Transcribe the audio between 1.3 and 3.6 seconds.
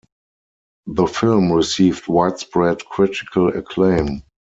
received widespread critical